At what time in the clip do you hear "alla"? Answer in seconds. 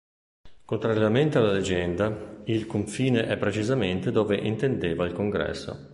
1.37-1.51